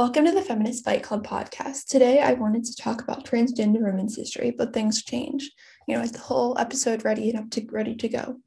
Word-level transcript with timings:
Welcome 0.00 0.24
to 0.24 0.32
the 0.32 0.40
Feminist 0.40 0.82
Fight 0.82 1.02
Club 1.02 1.26
podcast. 1.26 1.88
Today, 1.88 2.22
I 2.22 2.32
wanted 2.32 2.64
to 2.64 2.74
talk 2.74 3.02
about 3.02 3.26
transgender 3.26 3.82
women's 3.82 4.16
history, 4.16 4.50
but 4.50 4.72
things 4.72 5.04
change. 5.04 5.50
You 5.86 5.94
know, 5.94 6.02
is 6.02 6.12
the 6.12 6.20
whole 6.20 6.58
episode 6.58 7.04
ready 7.04 7.28
and 7.28 7.38
up 7.38 7.50
to 7.50 7.66
ready 7.70 7.94
to 7.96 8.08
go? 8.08 8.40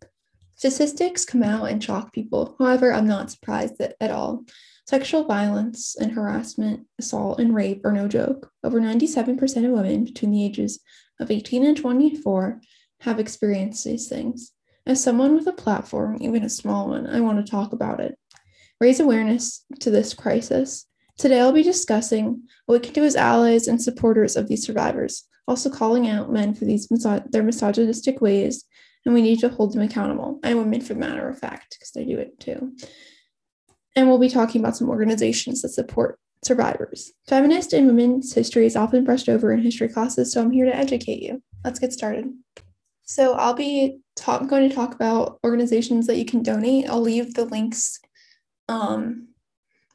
Statistics 0.55 1.25
come 1.25 1.43
out 1.43 1.69
and 1.69 1.83
shock 1.83 2.11
people. 2.11 2.55
However, 2.57 2.91
I'm 2.91 3.05
not 3.05 3.29
surprised 3.29 3.79
at, 3.79 3.95
at 4.01 4.09
all. 4.09 4.45
Sexual 4.87 5.25
violence 5.25 5.95
and 5.95 6.13
harassment, 6.13 6.88
assault, 6.97 7.39
and 7.39 7.54
rape 7.54 7.85
are 7.85 7.93
no 7.93 8.07
joke. 8.07 8.49
Over 8.63 8.81
97% 8.81 9.39
of 9.63 9.71
women 9.73 10.05
between 10.05 10.31
the 10.31 10.43
ages 10.43 10.79
of 11.20 11.29
18 11.29 11.63
and 11.63 11.77
24 11.77 12.61
have 13.01 13.20
experienced 13.20 13.85
these 13.85 14.09
things. 14.09 14.54
As 14.88 15.04
someone 15.04 15.35
with 15.35 15.45
a 15.45 15.54
platform, 15.54 16.17
even 16.20 16.41
a 16.41 16.49
small 16.49 16.89
one, 16.89 17.05
I 17.05 17.21
want 17.21 17.45
to 17.45 17.51
talk 17.51 17.73
about 17.73 17.99
it. 17.99 18.17
Raise 18.81 18.99
awareness 18.99 19.63
to 19.81 19.91
this 19.91 20.15
crisis 20.15 20.88
Today, 21.18 21.39
I'll 21.39 21.52
be 21.52 21.64
discussing 21.64 22.43
what 22.66 22.82
we 22.82 22.86
can 22.86 22.93
do 22.93 23.04
as 23.04 23.15
allies 23.15 23.68
and 23.68 23.82
supporters 23.82 24.36
of 24.36 24.47
these 24.47 24.65
survivors, 24.65 25.25
also 25.47 25.70
calling 25.70 26.07
out 26.07 26.32
men 26.32 26.54
for 26.54 26.65
these 26.65 26.87
their 26.87 27.43
misogynistic 27.43 28.20
ways, 28.20 28.65
and 29.06 29.14
we 29.14 29.21
need 29.21 29.39
to 29.39 29.50
hold 29.50 29.73
them 29.73 29.82
accountable, 29.82 30.39
and 30.43 30.57
women 30.57 30.82
for 30.82 30.93
the 30.93 31.00
matter 31.00 31.28
of 31.29 31.37
fact, 31.37 31.75
because 31.78 31.92
they 31.92 32.06
do 32.06 32.17
it 32.17 32.39
too. 32.39 32.73
And 33.95 34.08
we'll 34.08 34.20
be 34.20 34.30
talking 34.30 34.59
about 34.59 34.75
some 34.75 34.89
organizations 34.89 35.61
that 35.61 35.70
support 35.70 36.20
survivors. 36.44 37.14
Feminist 37.28 37.73
and 37.73 37.88
women's 37.88 38.34
history 38.34 38.66
is 38.66 38.75
often 38.75 39.03
brushed 39.03 39.30
over 39.30 39.53
in 39.53 39.61
history 39.61 39.89
classes, 39.89 40.31
so 40.31 40.42
I'm 40.42 40.52
here 40.52 40.66
to 40.66 40.75
educate 40.75 41.22
you. 41.22 41.44
Let's 41.64 41.80
get 41.80 41.94
started. 41.94 42.34
So 43.03 43.34
I'll 43.34 43.53
be 43.53 44.00
talk- 44.16 44.48
going 44.48 44.67
to 44.67 44.75
talk 44.75 44.95
about 44.95 45.39
organizations 45.44 46.08
that 46.08 46.17
you 46.17 46.25
can 46.25 46.42
donate. 46.42 46.89
I'll 46.89 47.02
leave 47.02 47.34
the 47.34 47.45
links 47.45 48.00
um, 48.67 49.28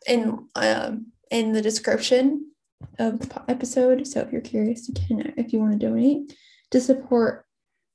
in 0.06 0.47
uh, 0.55 0.92
in 1.30 1.52
the 1.52 1.62
description 1.62 2.52
of 2.98 3.20
the 3.20 3.42
episode. 3.48 4.06
So 4.06 4.20
if 4.20 4.32
you're 4.32 4.41
curious, 4.41 4.89
you 4.89 4.94
can 4.94 5.34
if 5.36 5.53
you 5.53 5.58
want 5.61 5.72
to 5.72 5.86
donate 5.86 6.34
to 6.70 6.80
support 6.80 7.44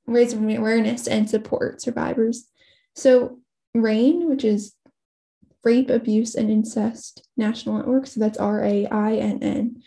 raise 0.05 0.33
awareness 0.33 1.08
and 1.08 1.30
support 1.30 1.81
survivors. 1.81 2.49
So 2.95 3.39
RAINN, 3.73 4.30
which 4.30 4.43
is 4.43 4.75
Rape, 5.63 5.89
Abuse, 5.89 6.35
and 6.35 6.52
Incest 6.52 7.27
National 7.38 7.77
Network, 7.77 8.08
so 8.08 8.19
that's 8.19 8.38
R 8.38 8.63
A 8.63 8.85
I 8.88 9.16
N 9.16 9.41
N, 9.41 9.81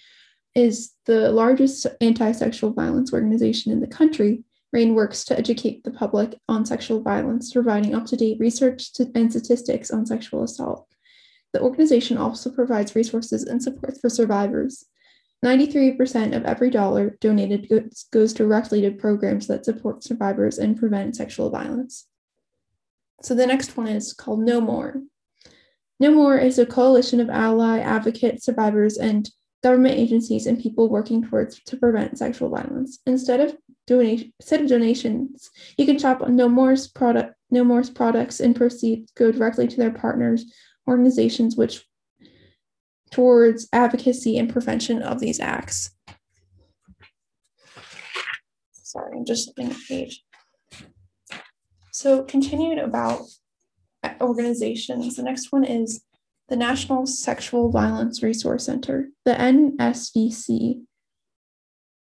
is 0.55 0.93
the 1.05 1.31
largest 1.31 1.87
anti 2.01 2.33
sexual 2.33 2.73
violence 2.73 3.12
organization 3.12 3.73
in 3.73 3.81
the 3.81 3.87
country. 3.87 4.43
RAINN 4.73 4.95
works 4.95 5.25
to 5.27 5.39
educate 5.39 5.84
the 5.84 5.91
public 5.91 6.39
on 6.49 6.65
sexual 6.65 7.01
violence, 7.03 7.53
providing 7.53 7.95
up 7.95 8.06
to 8.06 8.17
date 8.17 8.41
research 8.41 8.91
and 9.15 9.31
statistics 9.31 9.91
on 9.91 10.06
sexual 10.06 10.43
assault. 10.43 10.89
The 11.57 11.62
organization 11.62 12.19
also 12.19 12.51
provides 12.51 12.95
resources 12.95 13.45
and 13.45 13.62
support 13.62 13.99
for 13.99 14.11
survivors. 14.11 14.85
93% 15.43 16.37
of 16.37 16.45
every 16.45 16.69
dollar 16.69 17.17
donated 17.19 17.67
goes, 18.12 18.35
directly 18.35 18.83
to 18.83 18.91
programs 18.91 19.47
that 19.47 19.65
support 19.65 20.05
survivors 20.05 20.59
and 20.59 20.79
prevent 20.79 21.17
sexual 21.17 21.49
violence. 21.49 22.09
So 23.23 23.34
the 23.34 23.47
next 23.47 23.75
one 23.75 23.89
is 23.89 24.12
called 24.12 24.41
No 24.41 24.61
More. 24.61 25.01
No 25.99 26.12
More 26.12 26.37
is 26.37 26.59
a 26.59 26.67
coalition 26.67 27.21
of 27.21 27.31
ally, 27.31 27.79
advocate, 27.79 28.43
survivors, 28.43 28.99
and 28.99 29.31
government 29.62 29.95
agencies 29.95 30.47
and 30.47 30.61
people 30.61 30.91
working 30.91 31.27
towards 31.27 31.59
to 31.65 31.79
prevent 31.79 32.19
sexual 32.19 32.51
violence. 32.51 32.99
Instead 33.07 33.41
of 33.41 33.57
donation, 33.87 34.31
instead 34.39 34.61
of 34.61 34.69
donations, 34.69 35.49
you 35.79 35.87
can 35.87 35.99
shop 35.99 36.21
on 36.21 36.37
No 36.37 36.51
More's 36.51 36.87
product, 36.87 37.34
No 37.51 37.65
More's 37.65 37.89
products, 37.89 38.41
and 38.41 38.55
proceeds 38.55 39.11
go 39.12 39.33
directly 39.33 39.67
to 39.67 39.77
their 39.79 39.91
partners 39.91 40.53
organizations 40.89 41.56
which 41.56 41.84
towards 43.11 43.69
advocacy 43.73 44.37
and 44.39 44.51
prevention 44.51 45.03
of 45.03 45.20
these 45.20 45.41
acts. 45.41 45.91
Sorry, 48.73 49.17
I'm 49.17 49.25
just 49.25 49.55
flipping 49.55 49.73
a 49.73 49.77
page. 49.89 50.23
So, 51.93 52.25
continuing 52.25 52.78
about 52.78 53.22
organizations, 54.21 55.16
the 55.16 55.22
next 55.22 55.50
one 55.50 55.65
is 55.65 56.03
the 56.49 56.56
National 56.56 57.06
Sexual 57.06 57.71
Violence 57.71 58.22
Resource 58.22 58.65
Center, 58.65 59.09
the 59.25 59.32
NSVC. 59.32 60.82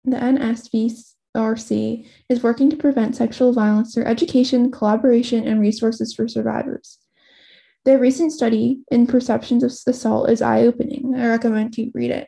The 0.05 0.17
NSVRC 0.17 2.07
is 2.27 2.43
working 2.43 2.69
to 2.69 2.75
prevent 2.75 3.15
sexual 3.15 3.53
violence 3.53 3.93
through 3.93 4.05
education, 4.05 4.71
collaboration, 4.71 5.47
and 5.47 5.61
resources 5.61 6.13
for 6.13 6.27
survivors. 6.27 6.99
Their 7.85 7.99
recent 7.99 8.31
study 8.31 8.79
in 8.91 9.07
perceptions 9.07 9.63
of 9.63 9.73
assault 9.87 10.29
is 10.29 10.41
eye 10.41 10.61
opening. 10.61 11.15
I 11.15 11.27
recommend 11.27 11.77
you 11.77 11.91
read 11.93 12.11
it. 12.11 12.27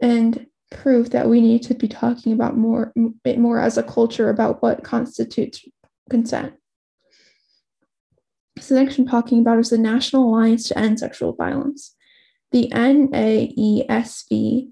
And 0.00 0.46
proof 0.70 1.10
that 1.10 1.28
we 1.28 1.40
need 1.40 1.62
to 1.62 1.74
be 1.74 1.86
talking 1.86 2.32
about 2.32 2.56
more 2.56 2.92
it 3.24 3.38
more 3.38 3.60
as 3.60 3.78
a 3.78 3.82
culture 3.82 4.30
about 4.30 4.62
what 4.62 4.82
constitutes 4.82 5.64
consent. 6.10 6.54
The 8.68 8.74
next 8.74 8.98
I'm 8.98 9.06
talking 9.06 9.40
about 9.40 9.58
is 9.58 9.70
the 9.70 9.78
National 9.78 10.28
Alliance 10.28 10.68
to 10.68 10.78
End 10.78 10.98
Sexual 10.98 11.34
Violence. 11.34 11.94
The 12.52 12.68
NAESV 12.72 14.68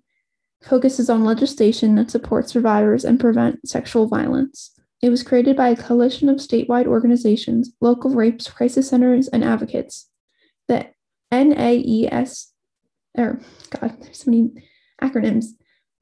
focuses 0.63 1.11
on 1.11 1.25
legislation 1.25 1.95
that 1.97 2.11
supports 2.11 2.53
survivors 2.53 3.05
and 3.05 3.19
prevent 3.19 3.69
sexual 3.69 4.07
violence. 4.07 4.79
It 5.03 5.11
was 5.11 5.23
created 5.23 5.57
by 5.57 5.69
a 5.71 5.77
coalition 5.77 6.29
of 6.29 6.37
statewide 6.37 6.87
organizations, 6.87 7.73
local 7.81 8.11
rape 8.11 8.45
crisis 8.45 8.89
centers, 8.91 9.29
and 9.29 9.43
advocates. 9.43 10.11
The 10.69 10.91
NAES, 11.33 12.49
or 13.17 13.25
er, 13.25 13.41
God, 13.71 13.97
there's 14.01 14.25
so 14.25 14.31
many 14.31 14.51
acronyms. 15.03 15.47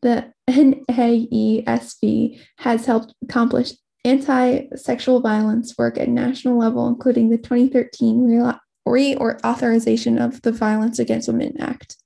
The 0.02 0.32
NAESV 0.48 2.40
has 2.58 2.86
helped 2.86 3.14
accomplish 3.22 3.72
anti 4.04 4.66
sexual 4.74 5.20
violence 5.20 5.76
work 5.78 5.98
at 5.98 6.08
national 6.08 6.58
level, 6.58 6.88
including 6.88 7.30
the 7.30 7.38
2013 7.38 8.54
reauthorization 8.86 10.24
of 10.24 10.42
the 10.42 10.52
Violence 10.52 10.98
Against 10.98 11.28
Women 11.28 11.60
Act. 11.60 11.96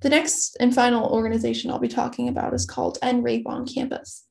The 0.00 0.10
next 0.10 0.56
and 0.60 0.74
final 0.74 1.10
organization 1.10 1.70
I'll 1.70 1.78
be 1.78 1.88
talking 1.88 2.28
about 2.28 2.54
is 2.54 2.64
called 2.64 2.98
End 3.02 3.22
Rape 3.24 3.46
on 3.46 3.66
Campus. 3.66 4.24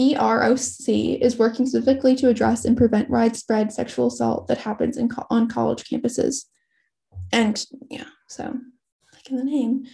EROC 0.00 1.20
is 1.20 1.36
working 1.36 1.66
specifically 1.66 2.16
to 2.16 2.28
address 2.28 2.64
and 2.64 2.76
prevent 2.76 3.10
widespread 3.10 3.72
sexual 3.72 4.08
assault 4.08 4.48
that 4.48 4.58
happens 4.58 4.96
in 4.96 5.08
co- 5.08 5.26
on 5.30 5.48
college 5.48 5.84
campuses. 5.84 6.46
And 7.32 7.64
yeah, 7.90 8.06
so 8.28 8.44
like 9.12 9.30
in 9.30 9.36
the 9.36 9.44
name. 9.44 9.84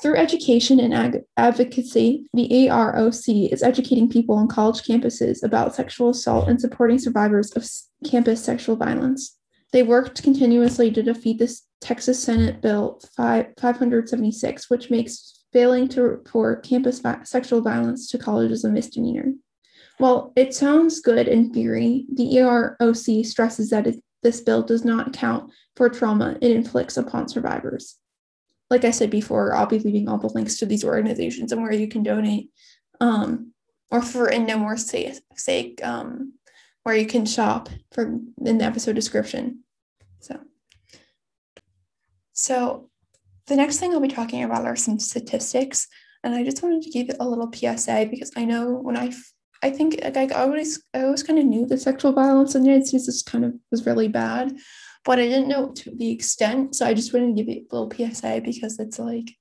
Through 0.00 0.16
education 0.16 0.80
and 0.80 0.94
ag- 0.94 1.24
advocacy, 1.36 2.26
the 2.32 2.48
AROC 2.48 3.52
is 3.52 3.62
educating 3.62 4.08
people 4.08 4.34
on 4.34 4.48
college 4.48 4.82
campuses 4.82 5.42
about 5.42 5.74
sexual 5.74 6.10
assault 6.10 6.48
and 6.48 6.58
supporting 6.58 6.98
survivors 6.98 7.50
of 7.52 7.62
s- 7.62 7.88
campus 8.08 8.42
sexual 8.42 8.76
violence. 8.76 9.36
They 9.72 9.82
worked 9.82 10.22
continuously 10.22 10.90
to 10.92 11.02
defeat 11.02 11.38
this 11.38 11.66
Texas 11.80 12.22
Senate 12.22 12.62
Bill 12.62 13.00
5, 13.16 13.46
576, 13.60 14.70
which 14.70 14.90
makes 14.90 15.39
failing 15.52 15.88
to 15.88 16.02
report 16.02 16.62
campus 16.62 17.00
sexual 17.24 17.60
violence 17.60 18.08
to 18.10 18.18
college 18.18 18.50
is 18.50 18.64
a 18.64 18.68
misdemeanor. 18.68 19.32
While 19.98 20.32
it 20.36 20.54
sounds 20.54 21.00
good 21.00 21.28
in 21.28 21.52
theory, 21.52 22.06
the 22.12 22.36
EROC 22.36 23.26
stresses 23.26 23.70
that 23.70 23.86
it, 23.86 24.02
this 24.22 24.40
bill 24.40 24.62
does 24.62 24.84
not 24.84 25.08
account 25.08 25.52
for 25.76 25.88
trauma 25.88 26.38
it 26.40 26.52
inflicts 26.52 26.96
upon 26.96 27.28
survivors. 27.28 27.96
Like 28.70 28.84
I 28.84 28.92
said 28.92 29.10
before, 29.10 29.54
I'll 29.54 29.66
be 29.66 29.78
leaving 29.78 30.08
all 30.08 30.18
the 30.18 30.28
links 30.28 30.58
to 30.58 30.66
these 30.66 30.84
organizations 30.84 31.52
and 31.52 31.60
where 31.60 31.72
you 31.72 31.88
can 31.88 32.02
donate, 32.02 32.50
um, 33.00 33.52
or 33.90 34.00
for 34.00 34.28
in 34.28 34.46
no 34.46 34.56
more 34.56 34.76
sake, 34.76 35.84
um, 35.84 36.34
where 36.84 36.96
you 36.96 37.06
can 37.06 37.26
shop 37.26 37.68
for 37.92 38.04
in 38.44 38.58
the 38.58 38.64
episode 38.64 38.94
description. 38.94 39.64
So, 40.20 40.40
so 42.32 42.90
the 43.46 43.56
next 43.56 43.78
thing 43.78 43.92
I'll 43.92 44.00
be 44.00 44.08
talking 44.08 44.44
about 44.44 44.66
are 44.66 44.76
some 44.76 44.98
statistics. 44.98 45.86
And 46.22 46.34
I 46.34 46.44
just 46.44 46.62
wanted 46.62 46.82
to 46.82 46.90
give 46.90 47.10
a 47.18 47.28
little 47.28 47.50
PSA 47.52 48.08
because 48.10 48.30
I 48.36 48.44
know 48.44 48.74
when 48.74 48.96
I, 48.96 49.12
I 49.62 49.70
think 49.70 50.00
like 50.02 50.32
I 50.32 50.42
always, 50.42 50.82
I 50.92 51.02
always 51.02 51.22
kind 51.22 51.38
of 51.38 51.46
knew 51.46 51.66
that 51.66 51.80
sexual 51.80 52.12
violence 52.12 52.54
in 52.54 52.62
the 52.62 52.68
United 52.68 52.88
States 52.88 53.08
is 53.08 53.22
kind 53.22 53.44
of 53.44 53.54
was 53.70 53.86
really 53.86 54.08
bad, 54.08 54.56
but 55.04 55.18
I 55.18 55.26
didn't 55.26 55.48
know 55.48 55.72
to 55.72 55.90
the 55.94 56.10
extent. 56.10 56.74
So 56.74 56.86
I 56.86 56.94
just 56.94 57.12
wanted 57.12 57.28
to 57.28 57.42
give 57.42 57.48
you 57.48 57.66
a 57.70 57.74
little 57.74 57.90
PSA 57.90 58.42
because 58.44 58.78
it's 58.78 58.98
like 58.98 59.34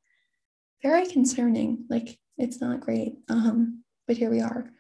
very 0.82 1.06
concerning. 1.08 1.86
Like 1.90 2.18
it's 2.38 2.62
not 2.62 2.80
great. 2.80 3.16
Um, 3.28 3.84
but 4.08 4.18
here 4.18 4.30
we 4.30 4.42
are 4.42 4.72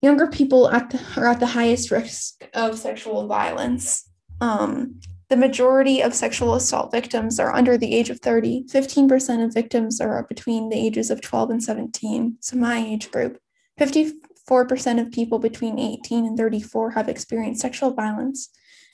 Younger 0.01 0.29
people 0.29 0.71
at 0.71 0.91
the, 0.91 1.01
are 1.17 1.27
at 1.27 1.41
the 1.41 1.47
highest 1.47 1.91
risk 1.91 2.49
of 2.55 2.79
sexual 2.79 3.27
violence. 3.27 4.09
Um, 4.41 5.01
the 5.29 5.37
majority 5.37 6.01
of 6.01 6.15
sexual 6.15 6.55
assault 6.55 6.91
victims 6.91 7.39
are 7.39 7.55
under 7.55 7.77
the 7.77 7.95
age 7.95 8.09
of 8.09 8.21
30. 8.21 8.65
15% 8.65 9.45
of 9.45 9.53
victims 9.53 10.01
are 10.01 10.25
between 10.29 10.69
the 10.69 10.77
ages 10.77 11.11
of 11.11 11.21
12 11.21 11.51
and 11.51 11.63
17, 11.63 12.37
so 12.41 12.57
my 12.57 12.79
age 12.79 13.11
group. 13.11 13.39
54% 13.79 15.01
of 15.01 15.13
people 15.13 15.39
between 15.39 15.79
18 15.79 16.27
and 16.27 16.39
34 16.39 16.93
have 16.93 17.09
experienced 17.09 17.61
sexual 17.61 17.91
violence, 17.91 18.49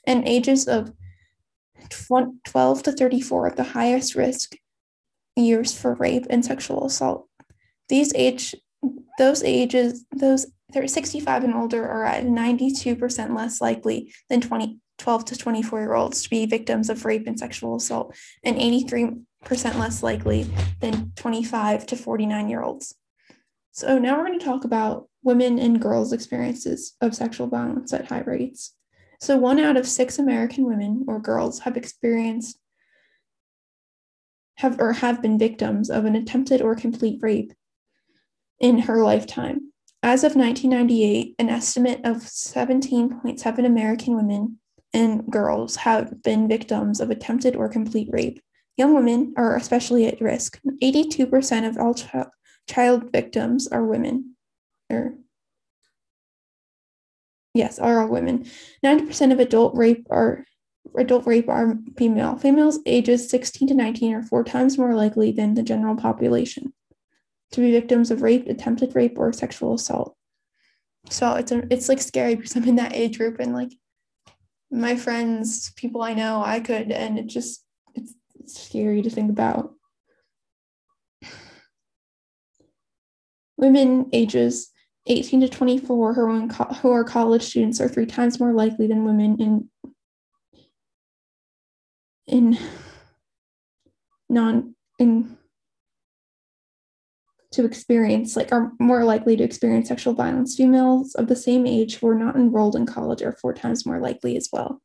and 0.06 0.26
ages 0.26 0.66
of 0.66 0.92
12 1.88 2.82
to 2.82 2.92
34 2.92 3.46
are 3.46 3.54
the 3.54 3.62
highest 3.62 4.14
risk 4.14 4.56
years 5.36 5.76
for 5.76 5.94
rape 5.94 6.26
and 6.30 6.44
sexual 6.44 6.84
assault. 6.86 7.28
These 7.88 8.12
age 8.14 8.54
those 9.18 9.42
ages 9.44 10.04
those 10.12 10.46
65 10.86 11.44
and 11.44 11.54
older 11.54 11.88
are 11.88 12.04
at 12.04 12.24
92% 12.24 13.36
less 13.36 13.60
likely 13.60 14.12
than 14.28 14.40
20, 14.40 14.78
12 14.98 15.24
to 15.26 15.36
24 15.36 15.80
year 15.80 15.94
olds 15.94 16.22
to 16.22 16.30
be 16.30 16.46
victims 16.46 16.90
of 16.90 17.04
rape 17.04 17.26
and 17.26 17.38
sexual 17.38 17.76
assault, 17.76 18.14
and 18.42 18.56
83% 18.56 19.24
less 19.78 20.02
likely 20.02 20.46
than 20.80 21.12
25 21.16 21.86
to 21.86 21.96
49 21.96 22.48
year 22.48 22.62
olds. 22.62 22.94
So 23.72 23.98
now 23.98 24.16
we're 24.16 24.26
going 24.26 24.38
to 24.38 24.44
talk 24.44 24.64
about 24.64 25.08
women 25.22 25.58
and 25.58 25.80
girls' 25.80 26.12
experiences 26.12 26.94
of 27.00 27.14
sexual 27.14 27.48
violence 27.48 27.92
at 27.92 28.06
high 28.06 28.20
rates. 28.20 28.74
So 29.20 29.36
one 29.36 29.58
out 29.58 29.76
of 29.76 29.88
six 29.88 30.18
American 30.18 30.64
women 30.64 31.04
or 31.08 31.18
girls 31.18 31.60
have 31.60 31.76
experienced 31.76 32.58
have 34.56 34.80
or 34.80 34.92
have 34.92 35.20
been 35.20 35.38
victims 35.38 35.90
of 35.90 36.04
an 36.04 36.14
attempted 36.14 36.62
or 36.62 36.74
complete 36.74 37.18
rape 37.22 37.52
in 38.60 38.80
her 38.80 39.02
lifetime. 39.02 39.72
As 40.04 40.22
of 40.22 40.36
1998, 40.36 41.34
an 41.38 41.48
estimate 41.48 42.02
of 42.04 42.18
17.7 42.18 43.64
American 43.64 44.16
women 44.16 44.58
and 44.92 45.24
girls 45.30 45.76
have 45.76 46.22
been 46.22 46.46
victims 46.46 47.00
of 47.00 47.08
attempted 47.08 47.56
or 47.56 47.70
complete 47.70 48.10
rape. 48.12 48.38
Young 48.76 48.92
women 48.92 49.32
are 49.38 49.56
especially 49.56 50.04
at 50.06 50.20
risk. 50.20 50.60
82% 50.82 51.66
of 51.66 51.78
all 51.78 51.94
ch- 51.94 52.28
child 52.68 53.12
victims 53.12 53.66
are 53.68 53.82
women. 53.82 54.36
Or 54.90 55.14
yes, 57.54 57.78
are 57.78 58.02
all 58.02 58.08
women. 58.08 58.44
90% 58.84 59.32
of 59.32 59.40
adult 59.40 59.74
rape 59.74 60.06
are 60.10 60.44
adult 60.98 61.26
rape 61.26 61.48
are 61.48 61.78
female. 61.96 62.36
Females 62.36 62.78
ages 62.84 63.30
16 63.30 63.68
to 63.68 63.74
19 63.74 64.12
are 64.12 64.22
four 64.22 64.44
times 64.44 64.76
more 64.76 64.94
likely 64.94 65.32
than 65.32 65.54
the 65.54 65.62
general 65.62 65.96
population 65.96 66.74
to 67.52 67.60
be 67.60 67.72
victims 67.72 68.10
of 68.10 68.22
rape, 68.22 68.48
attempted 68.48 68.94
rape, 68.94 69.18
or 69.18 69.32
sexual 69.32 69.74
assault. 69.74 70.16
So 71.10 71.34
it's 71.34 71.52
a, 71.52 71.62
it's 71.70 71.88
like 71.88 72.00
scary 72.00 72.34
because 72.34 72.56
I'm 72.56 72.64
in 72.64 72.76
that 72.76 72.94
age 72.94 73.18
group 73.18 73.38
and 73.38 73.52
like 73.52 73.72
my 74.70 74.96
friends, 74.96 75.72
people 75.76 76.02
I 76.02 76.14
know, 76.14 76.42
I 76.44 76.60
could, 76.60 76.90
and 76.90 77.18
it 77.18 77.26
just 77.26 77.64
it's, 77.94 78.14
it's 78.40 78.60
scary 78.60 79.02
to 79.02 79.10
think 79.10 79.30
about. 79.30 79.72
Women 83.56 84.08
ages 84.12 84.70
18 85.06 85.42
to 85.42 85.48
24 85.48 86.14
who 86.14 86.22
are, 86.22 86.74
who 86.76 86.90
are 86.90 87.04
college 87.04 87.42
students 87.42 87.80
are 87.80 87.88
three 87.88 88.06
times 88.06 88.40
more 88.40 88.52
likely 88.52 88.86
than 88.86 89.04
women 89.04 89.40
in 89.40 89.68
in 92.26 92.58
non 94.28 94.74
in 94.98 95.36
to 97.54 97.64
experience, 97.64 98.36
like, 98.36 98.52
are 98.52 98.72
more 98.80 99.04
likely 99.04 99.36
to 99.36 99.44
experience 99.44 99.88
sexual 99.88 100.12
violence. 100.12 100.56
Females 100.56 101.14
of 101.14 101.28
the 101.28 101.36
same 101.36 101.66
age 101.66 101.96
who 101.96 102.08
are 102.08 102.14
not 102.14 102.36
enrolled 102.36 102.76
in 102.76 102.86
college 102.86 103.22
are 103.22 103.32
four 103.40 103.54
times 103.54 103.86
more 103.86 104.00
likely 104.00 104.36
as 104.36 104.48
well. 104.52 104.80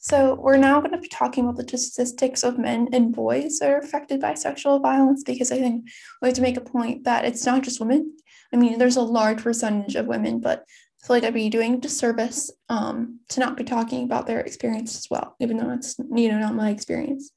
So, 0.00 0.36
we're 0.40 0.56
now 0.56 0.80
going 0.80 0.92
to 0.92 0.98
be 0.98 1.08
talking 1.08 1.44
about 1.44 1.56
the 1.56 1.76
statistics 1.76 2.42
of 2.42 2.58
men 2.58 2.88
and 2.92 3.14
boys 3.14 3.58
that 3.58 3.70
are 3.70 3.78
affected 3.78 4.20
by 4.20 4.34
sexual 4.34 4.78
violence 4.78 5.22
because 5.22 5.52
I 5.52 5.58
think 5.58 5.86
we 6.22 6.28
have 6.28 6.36
to 6.36 6.42
make 6.42 6.56
a 6.56 6.62
point 6.62 7.04
that 7.04 7.24
it's 7.24 7.44
not 7.44 7.62
just 7.62 7.80
women. 7.80 8.16
I 8.54 8.56
mean, 8.56 8.78
there's 8.78 8.96
a 8.96 9.02
large 9.02 9.42
percentage 9.42 9.96
of 9.96 10.06
women, 10.06 10.40
but 10.40 10.64
Feel 11.02 11.16
like 11.16 11.24
I'd 11.24 11.34
be 11.34 11.48
doing 11.48 11.80
disservice 11.80 12.50
um, 12.68 13.20
to 13.28 13.40
not 13.40 13.56
be 13.56 13.64
talking 13.64 14.04
about 14.04 14.26
their 14.26 14.40
experience 14.40 14.96
as 14.96 15.06
well, 15.10 15.36
even 15.40 15.56
though 15.56 15.70
it's 15.70 15.96
you 15.98 16.28
know 16.28 16.38
not 16.38 16.54
my 16.54 16.70
experience. 16.70 17.30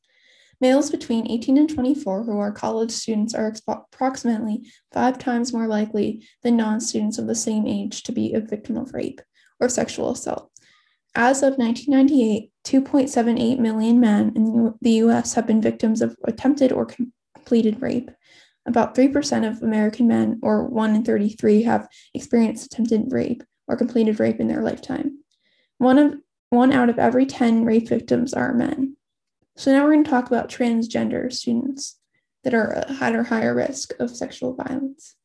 Males 0.59 0.91
between 0.91 1.29
18 1.29 1.57
and 1.57 1.69
24 1.69 2.23
who 2.23 2.37
are 2.37 2.51
college 2.51 2.91
students 2.91 3.33
are 3.33 3.53
approximately 3.67 4.69
five 4.91 5.17
times 5.17 5.53
more 5.53 5.67
likely 5.67 6.27
than 6.43 6.57
non 6.57 6.79
students 6.79 7.17
of 7.17 7.27
the 7.27 7.35
same 7.35 7.65
age 7.67 8.03
to 8.03 8.11
be 8.11 8.33
a 8.33 8.39
victim 8.39 8.77
of 8.77 8.93
rape 8.93 9.21
or 9.59 9.69
sexual 9.69 10.11
assault. 10.11 10.51
As 11.15 11.43
of 11.43 11.57
1998, 11.57 12.51
2.78 12.63 13.59
million 13.59 13.99
men 13.99 14.31
in 14.35 14.73
the 14.81 14.91
US 15.03 15.33
have 15.33 15.47
been 15.47 15.61
victims 15.61 16.01
of 16.01 16.15
attempted 16.25 16.71
or 16.71 16.85
completed 16.85 17.81
rape. 17.81 18.11
About 18.67 18.93
3% 18.95 19.49
of 19.49 19.63
American 19.63 20.07
men, 20.07 20.39
or 20.43 20.67
1 20.67 20.95
in 20.95 21.03
33, 21.03 21.63
have 21.63 21.87
experienced 22.13 22.67
attempted 22.67 23.11
rape, 23.11 23.43
or 23.71 23.77
completed 23.77 24.19
rape 24.19 24.39
in 24.39 24.47
their 24.47 24.61
lifetime. 24.61 25.19
One 25.77 25.97
of 25.97 26.15
one 26.49 26.73
out 26.73 26.89
of 26.89 26.99
every 26.99 27.25
10 27.25 27.63
rape 27.63 27.87
victims 27.87 28.33
are 28.33 28.53
men. 28.53 28.97
So 29.55 29.71
now 29.71 29.83
we're 29.83 29.93
going 29.93 30.03
to 30.03 30.09
talk 30.09 30.27
about 30.27 30.49
transgender 30.49 31.31
students 31.31 31.97
that 32.43 32.53
are 32.53 32.75
uh, 32.75 32.93
at 32.99 33.15
a 33.15 33.23
higher 33.23 33.55
risk 33.55 33.93
of 33.99 34.15
sexual 34.15 34.53
violence. 34.53 35.15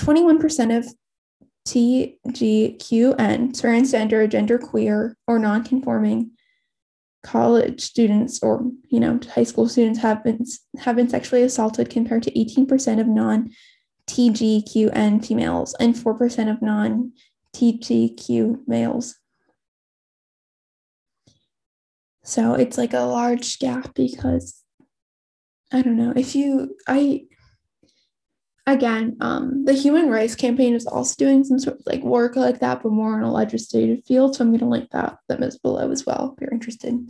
21% 0.00 0.78
of 0.78 0.86
TGQN, 1.68 3.50
transgender, 3.52 4.30
genderqueer, 4.30 5.14
or 5.26 5.38
nonconforming 5.38 6.30
college 7.26 7.80
students 7.80 8.40
or 8.40 8.64
you 8.88 9.00
know 9.00 9.18
high 9.34 9.42
school 9.42 9.68
students 9.68 9.98
have 9.98 10.22
been 10.22 10.44
have 10.78 10.94
been 10.94 11.08
sexually 11.08 11.42
assaulted 11.42 11.90
compared 11.90 12.22
to 12.22 12.30
18% 12.30 13.00
of 13.00 13.08
non 13.08 13.50
TGQN 14.08 15.24
females 15.24 15.74
and 15.80 15.94
4% 15.94 16.50
of 16.50 16.62
non 16.62 17.12
TGQ 17.54 18.66
males. 18.66 19.16
So 22.24 22.54
it's 22.54 22.76
like 22.76 22.92
a 22.92 23.00
large 23.00 23.58
gap 23.58 23.94
because 23.94 24.62
I 25.72 25.82
don't 25.82 25.96
know 25.96 26.12
if 26.14 26.34
you 26.34 26.76
I 26.86 27.26
again 28.66 29.16
um 29.20 29.64
the 29.64 29.72
human 29.72 30.10
rights 30.10 30.34
campaign 30.34 30.74
is 30.74 30.86
also 30.86 31.14
doing 31.16 31.44
some 31.44 31.58
sort 31.58 31.78
of 31.78 31.86
like 31.86 32.02
work 32.02 32.34
like 32.34 32.58
that 32.58 32.82
but 32.82 32.90
more 32.90 33.16
in 33.16 33.22
a 33.22 33.32
legislative 33.32 34.04
field 34.04 34.34
so 34.34 34.42
i'm 34.42 34.50
going 34.50 34.58
to 34.58 34.66
link 34.66 34.90
that 34.90 35.18
them 35.28 35.42
as 35.42 35.56
below 35.58 35.90
as 35.90 36.04
well 36.04 36.34
if 36.34 36.40
you're 36.40 36.52
interested 36.52 37.08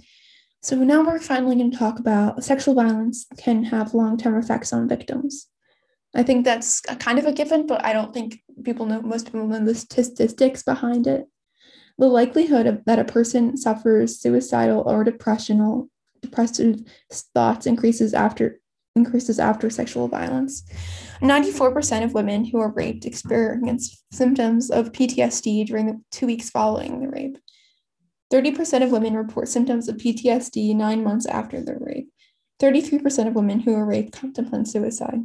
so 0.63 0.77
now 0.77 1.03
we're 1.03 1.19
finally 1.19 1.57
going 1.57 1.71
to 1.71 1.79
talk 1.79 1.99
about 1.99 2.45
sexual 2.45 2.75
violence 2.75 3.27
can 3.39 3.65
have 3.65 3.95
long-term 3.95 4.37
effects 4.37 4.73
on 4.73 4.89
victims 4.89 5.49
I 6.17 6.23
think 6.23 6.45
that's 6.45 6.81
kind 6.81 7.19
of 7.19 7.27
a 7.27 7.33
given, 7.33 7.67
but 7.67 7.85
I 7.85 7.93
don't 7.93 8.15
think 8.15 8.41
people 8.65 8.87
know, 8.87 9.03
most 9.03 9.27
people 9.27 9.47
know 9.47 9.63
the 9.63 9.75
statistics 9.75 10.63
behind 10.63 11.07
it. 11.07 11.27
The 11.99 12.07
likelihood 12.07 12.67
of, 12.67 12.85
that 12.87 12.99
a 12.99 13.05
person 13.05 13.57
suffers 13.59 14.19
suicidal 14.19 14.83
or 14.87 15.05
depressional, 15.05 15.91
depressive 16.23 16.81
thoughts 17.35 17.67
increases 17.67 18.15
after 18.15 18.61
increases 18.97 19.39
after 19.39 19.69
sexual 19.69 20.09
violence. 20.09 20.63
94% 21.21 22.03
of 22.03 22.15
women 22.15 22.47
who 22.47 22.59
are 22.59 22.73
raped 22.73 23.05
experience 23.05 24.03
symptoms 24.11 24.71
of 24.71 24.93
PTSD 24.93 25.67
during 25.67 25.87
the 25.87 26.01
two 26.11 26.25
weeks 26.25 26.49
following 26.49 27.01
the 27.01 27.09
rape. 27.09 27.37
30% 28.33 28.83
of 28.83 28.91
women 28.91 29.15
report 29.15 29.49
symptoms 29.49 29.89
of 29.89 29.97
PTSD 29.97 30.75
nine 30.75 31.05
months 31.05 31.27
after 31.27 31.61
the 31.61 31.77
rape. 31.79 32.09
33% 32.63 33.29
of 33.29 33.35
women 33.35 33.61
who 33.61 33.75
are 33.75 33.85
raped 33.85 34.19
contemplate 34.19 34.67
suicide. 34.67 35.21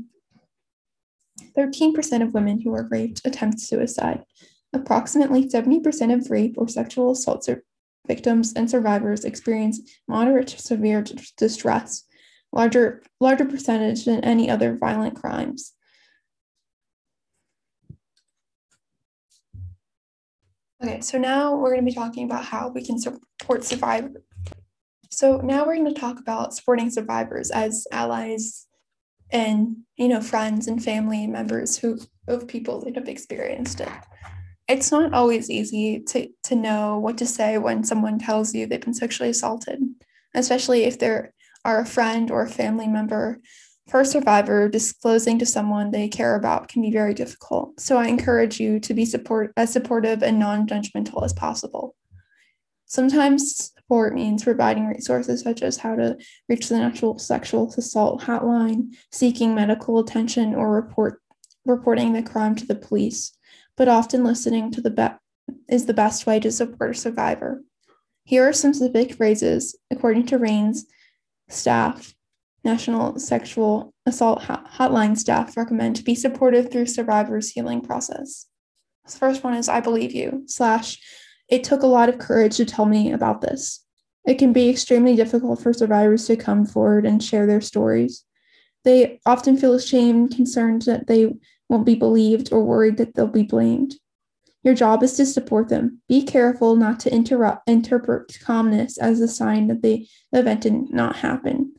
13% 1.57 2.21
of 2.21 2.33
women 2.33 2.61
who 2.61 2.73
are 2.73 2.87
raped 2.89 3.21
attempt 3.25 3.59
suicide. 3.59 4.23
Approximately 4.73 5.49
70% 5.49 6.13
of 6.13 6.31
rape 6.31 6.55
or 6.57 6.67
sexual 6.67 7.11
assault 7.11 7.47
victims 8.07 8.53
and 8.53 8.69
survivors 8.69 9.25
experience 9.25 9.79
moderate 10.07 10.47
to 10.47 10.59
severe 10.59 11.03
distress, 11.37 12.03
larger, 12.51 13.03
larger 13.19 13.45
percentage 13.45 14.05
than 14.05 14.23
any 14.23 14.49
other 14.49 14.77
violent 14.77 15.15
crimes. 15.15 15.73
Okay, 20.83 21.01
so 21.01 21.19
now 21.19 21.55
we're 21.55 21.71
going 21.71 21.85
to 21.85 21.91
be 21.91 21.95
talking 21.95 22.25
about 22.25 22.45
how 22.45 22.69
we 22.69 22.83
can 22.83 22.97
support 22.97 23.63
survivors. 23.63 24.23
So 25.11 25.37
now 25.37 25.65
we're 25.65 25.75
going 25.75 25.93
to 25.93 25.99
talk 25.99 26.19
about 26.19 26.55
supporting 26.55 26.89
survivors 26.89 27.51
as 27.51 27.85
allies 27.91 28.67
and 29.31 29.77
you 29.95 30.07
know 30.07 30.21
friends 30.21 30.67
and 30.67 30.83
family 30.83 31.27
members 31.27 31.77
who 31.77 31.99
of 32.27 32.47
people 32.47 32.81
that 32.81 32.95
have 32.95 33.07
experienced 33.07 33.81
it 33.81 33.89
it's 34.71 34.91
not 34.91 35.13
always 35.13 35.49
easy 35.49 35.99
to, 35.99 36.29
to 36.43 36.55
know 36.55 36.97
what 36.97 37.17
to 37.17 37.25
say 37.25 37.57
when 37.57 37.83
someone 37.83 38.17
tells 38.17 38.53
you 38.53 38.65
they've 38.65 38.79
been 38.79 38.93
sexually 38.93 39.29
assaulted, 39.29 39.81
especially 40.33 40.85
if 40.85 40.97
they're 40.97 41.33
are 41.63 41.79
a 41.79 41.85
friend 41.85 42.31
or 42.31 42.41
a 42.43 42.49
family 42.49 42.87
member. 42.87 43.39
For 43.89 44.01
a 44.01 44.05
survivor, 44.05 44.69
disclosing 44.69 45.37
to 45.39 45.45
someone 45.45 45.91
they 45.91 46.07
care 46.07 46.35
about 46.35 46.69
can 46.69 46.81
be 46.81 46.91
very 46.91 47.13
difficult. 47.13 47.79
So 47.79 47.97
I 47.97 48.07
encourage 48.07 48.59
you 48.59 48.79
to 48.79 48.93
be 48.93 49.05
support 49.05 49.51
as 49.57 49.73
supportive 49.73 50.23
and 50.23 50.39
non-judgmental 50.39 51.23
as 51.23 51.33
possible. 51.33 51.95
Sometimes 52.85 53.73
support 53.91 54.13
means 54.13 54.45
providing 54.45 54.87
resources 54.87 55.41
such 55.41 55.61
as 55.61 55.75
how 55.75 55.93
to 55.93 56.17
reach 56.47 56.69
the 56.69 56.77
National 56.77 57.19
Sexual 57.19 57.73
Assault 57.77 58.21
Hotline, 58.21 58.95
seeking 59.11 59.53
medical 59.53 59.99
attention, 59.99 60.55
or 60.55 60.71
report 60.71 61.21
reporting 61.65 62.13
the 62.13 62.23
crime 62.23 62.55
to 62.55 62.65
the 62.65 62.73
police 62.73 63.37
but 63.75 63.89
often 63.89 64.23
listening 64.23 64.71
to 64.71 64.79
the 64.81 64.89
be- 64.89 65.53
is 65.67 65.87
the 65.87 65.93
best 65.93 66.25
way 66.25 66.39
to 66.39 66.51
support 66.51 66.91
a 66.91 66.93
survivor. 66.93 67.63
Here 68.23 68.47
are 68.47 68.53
some 68.53 68.73
specific 68.73 69.15
phrases, 69.15 69.77
according 69.91 70.27
to 70.27 70.37
RAINN's 70.37 70.85
staff, 71.49 72.13
National 72.63 73.19
Sexual 73.19 73.93
Assault 74.05 74.41
Hotline 74.41 75.17
staff 75.17 75.57
recommend 75.57 75.97
to 75.97 76.03
be 76.03 76.15
supportive 76.15 76.71
through 76.71 76.85
survivors' 76.85 77.49
healing 77.49 77.81
process. 77.81 78.45
The 79.05 79.17
first 79.17 79.43
one 79.43 79.55
is 79.55 79.67
I 79.67 79.81
believe 79.81 80.13
you, 80.13 80.43
slash, 80.45 80.99
it 81.51 81.63
took 81.65 81.83
a 81.83 81.87
lot 81.87 82.09
of 82.09 82.17
courage 82.17 82.57
to 82.57 82.65
tell 82.65 82.85
me 82.85 83.11
about 83.11 83.41
this. 83.41 83.85
It 84.25 84.35
can 84.35 84.53
be 84.53 84.69
extremely 84.69 85.15
difficult 85.15 85.61
for 85.61 85.73
survivors 85.73 86.25
to 86.27 86.35
come 86.37 86.65
forward 86.65 87.05
and 87.05 87.21
share 87.21 87.45
their 87.45 87.61
stories. 87.61 88.23
They 88.83 89.19
often 89.25 89.57
feel 89.57 89.73
ashamed, 89.73 90.35
concerned 90.35 90.83
that 90.83 91.07
they 91.07 91.33
won't 91.69 91.85
be 91.85 91.95
believed 91.95 92.51
or 92.51 92.63
worried 92.63 92.97
that 92.97 93.13
they'll 93.13 93.27
be 93.27 93.43
blamed. 93.43 93.95
Your 94.63 94.75
job 94.75 95.03
is 95.03 95.13
to 95.17 95.25
support 95.25 95.69
them. 95.69 96.01
Be 96.07 96.23
careful 96.23 96.75
not 96.75 96.99
to 97.01 97.13
interrupt, 97.13 97.67
interpret 97.67 98.37
calmness 98.43 98.97
as 98.97 99.19
a 99.19 99.27
sign 99.27 99.67
that 99.67 99.81
the 99.81 100.07
event 100.31 100.61
did 100.61 100.91
not 100.91 101.17
happen 101.17 101.73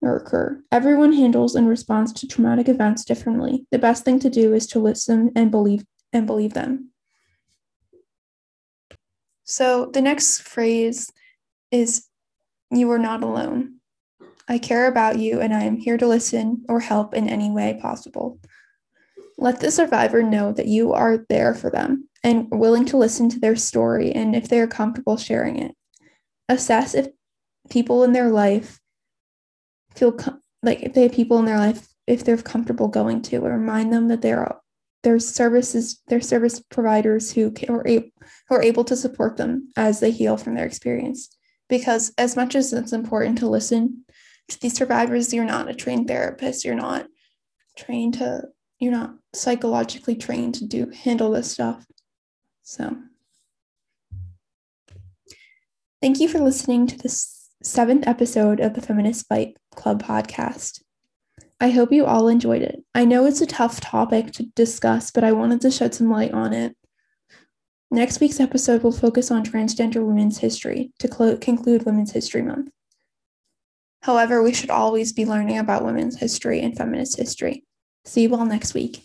or 0.00 0.16
occur. 0.16 0.62
Everyone 0.72 1.12
handles 1.12 1.54
and 1.54 1.68
responds 1.68 2.12
to 2.14 2.26
traumatic 2.26 2.68
events 2.68 3.04
differently. 3.04 3.66
The 3.70 3.78
best 3.78 4.04
thing 4.04 4.18
to 4.20 4.30
do 4.30 4.54
is 4.54 4.66
to 4.68 4.78
listen 4.78 5.32
and 5.34 5.50
believe 5.50 5.84
and 6.12 6.26
believe 6.26 6.54
them. 6.54 6.90
So 9.50 9.86
the 9.86 10.00
next 10.00 10.42
phrase 10.42 11.10
is 11.72 12.06
you 12.70 12.88
are 12.92 13.00
not 13.00 13.24
alone. 13.24 13.80
I 14.46 14.58
care 14.58 14.86
about 14.86 15.18
you 15.18 15.40
and 15.40 15.52
I 15.52 15.64
am 15.64 15.76
here 15.76 15.98
to 15.98 16.06
listen 16.06 16.64
or 16.68 16.78
help 16.78 17.14
in 17.14 17.28
any 17.28 17.50
way 17.50 17.76
possible. 17.82 18.38
Let 19.38 19.58
the 19.58 19.72
survivor 19.72 20.22
know 20.22 20.52
that 20.52 20.68
you 20.68 20.92
are 20.92 21.26
there 21.28 21.52
for 21.52 21.68
them 21.68 22.08
and 22.22 22.46
willing 22.52 22.84
to 22.86 22.96
listen 22.96 23.28
to 23.30 23.40
their 23.40 23.56
story 23.56 24.12
and 24.12 24.36
if 24.36 24.48
they 24.48 24.60
are 24.60 24.68
comfortable 24.68 25.16
sharing 25.16 25.58
it. 25.58 25.74
Assess 26.48 26.94
if 26.94 27.08
people 27.70 28.04
in 28.04 28.12
their 28.12 28.30
life 28.30 28.78
feel 29.96 30.12
com- 30.12 30.40
like 30.62 30.80
if 30.82 30.94
they 30.94 31.02
have 31.02 31.12
people 31.12 31.40
in 31.40 31.44
their 31.44 31.58
life 31.58 31.88
if 32.06 32.22
they're 32.22 32.36
comfortable 32.36 32.86
going 32.86 33.20
to 33.22 33.36
and 33.36 33.52
remind 33.52 33.92
them 33.92 34.06
that 34.08 34.22
there 34.22 34.38
are 34.38 34.60
there's 35.02 35.26
services 35.26 36.02
their 36.08 36.20
service 36.20 36.60
providers 36.60 37.32
who 37.32 37.52
are, 37.68 37.86
able, 37.86 38.08
who 38.48 38.54
are 38.54 38.62
able 38.62 38.84
to 38.84 38.96
support 38.96 39.36
them 39.36 39.70
as 39.76 40.00
they 40.00 40.10
heal 40.10 40.36
from 40.36 40.54
their 40.54 40.66
experience 40.66 41.28
because 41.68 42.12
as 42.18 42.36
much 42.36 42.54
as 42.54 42.72
it's 42.72 42.92
important 42.92 43.38
to 43.38 43.48
listen 43.48 44.04
to 44.48 44.60
these 44.60 44.74
survivors 44.74 45.32
you're 45.32 45.44
not 45.44 45.70
a 45.70 45.74
trained 45.74 46.06
therapist 46.06 46.64
you're 46.64 46.74
not 46.74 47.06
trained 47.76 48.14
to 48.14 48.42
you're 48.80 48.92
not 48.92 49.14
psychologically 49.34 50.16
trained 50.16 50.54
to 50.56 50.66
do 50.66 50.90
handle 50.90 51.30
this 51.30 51.52
stuff. 51.52 51.86
So 52.62 52.96
thank 56.00 56.18
you 56.18 56.28
for 56.28 56.40
listening 56.40 56.86
to 56.88 56.96
this 56.96 57.48
seventh 57.62 58.06
episode 58.06 58.58
of 58.58 58.74
the 58.74 58.80
Feminist 58.80 59.28
Fight 59.28 59.56
Club 59.74 60.02
podcast. 60.02 60.80
I 61.60 61.70
hope 61.70 61.92
you 61.92 62.06
all 62.06 62.28
enjoyed 62.28 62.62
it. 62.62 62.82
I 62.94 63.04
know 63.04 63.26
it's 63.26 63.42
a 63.42 63.46
tough 63.46 63.80
topic 63.80 64.32
to 64.32 64.44
discuss, 64.56 65.10
but 65.10 65.24
I 65.24 65.32
wanted 65.32 65.60
to 65.60 65.70
shed 65.70 65.94
some 65.94 66.10
light 66.10 66.32
on 66.32 66.54
it. 66.54 66.74
Next 67.90 68.20
week's 68.20 68.40
episode 68.40 68.82
will 68.82 68.92
focus 68.92 69.30
on 69.30 69.44
transgender 69.44 70.04
women's 70.04 70.38
history 70.38 70.92
to 71.00 71.08
clo- 71.08 71.36
conclude 71.36 71.84
Women's 71.84 72.12
History 72.12 72.40
Month. 72.40 72.70
However, 74.02 74.42
we 74.42 74.54
should 74.54 74.70
always 74.70 75.12
be 75.12 75.26
learning 75.26 75.58
about 75.58 75.84
women's 75.84 76.18
history 76.18 76.60
and 76.60 76.74
feminist 76.74 77.18
history. 77.18 77.64
See 78.06 78.22
you 78.22 78.34
all 78.34 78.46
next 78.46 78.72
week. 78.72 79.02